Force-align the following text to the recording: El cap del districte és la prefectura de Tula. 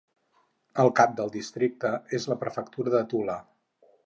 El 0.83 0.87
cap 0.99 1.13
del 1.19 1.29
districte 1.37 1.93
és 2.21 2.27
la 2.33 2.39
prefectura 2.45 2.95
de 2.97 3.05
Tula. 3.13 3.39